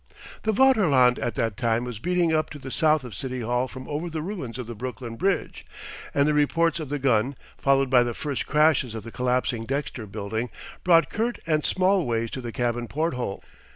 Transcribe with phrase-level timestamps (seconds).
[0.41, 3.87] The Vaterland at that time was beating up to the south of City Hall from
[3.87, 5.63] over the ruins of the Brooklyn Bridge,
[6.11, 10.07] and the reports of the gun, followed by the first crashes of the collapsing Dexter
[10.07, 10.49] building,
[10.83, 13.43] brought Kurt and, Smallways to the cabin porthole.